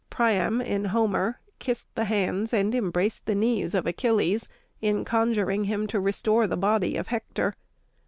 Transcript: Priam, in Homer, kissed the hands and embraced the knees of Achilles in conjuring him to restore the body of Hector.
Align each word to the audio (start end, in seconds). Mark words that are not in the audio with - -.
Priam, 0.09 0.61
in 0.61 0.85
Homer, 0.85 1.39
kissed 1.59 1.87
the 1.93 2.05
hands 2.05 2.55
and 2.55 2.73
embraced 2.73 3.27
the 3.27 3.35
knees 3.35 3.75
of 3.75 3.85
Achilles 3.85 4.49
in 4.81 5.05
conjuring 5.05 5.65
him 5.65 5.85
to 5.85 5.99
restore 5.99 6.47
the 6.47 6.57
body 6.57 6.97
of 6.97 7.09
Hector. 7.09 7.53